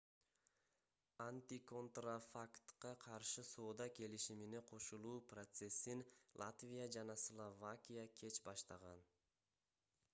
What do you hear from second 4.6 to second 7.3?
кошулуу процессин латвия жана